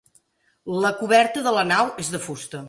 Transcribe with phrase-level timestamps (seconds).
[0.85, 2.59] La coberta de la nau és de fusta.